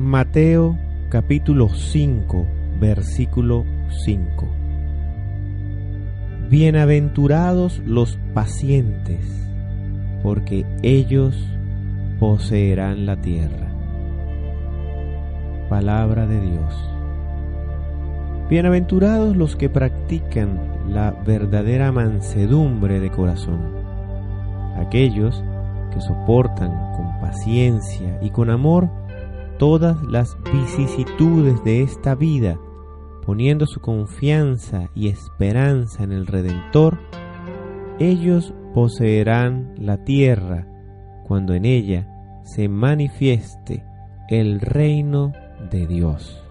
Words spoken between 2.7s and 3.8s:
versículo